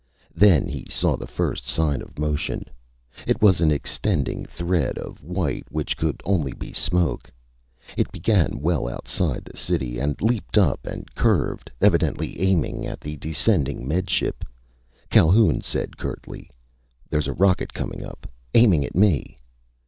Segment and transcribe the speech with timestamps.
[0.33, 2.65] Then he saw the first sign of motion.
[3.27, 7.31] It was an extending thread of white which could only be smoke.
[7.95, 13.17] It began well outside the city and leaped up and curved, evidently aiming at the
[13.17, 14.43] descending Med Ship.
[15.11, 16.49] Calhoun said curtly:
[17.11, 18.25] "There's a rocket coming up.
[18.55, 19.39] Aiming at me."